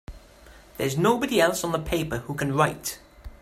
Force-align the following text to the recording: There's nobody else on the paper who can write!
There's 0.77 0.97
nobody 0.97 1.39
else 1.39 1.63
on 1.63 1.73
the 1.73 1.77
paper 1.77 2.17
who 2.25 2.33
can 2.33 2.53
write! 2.55 2.97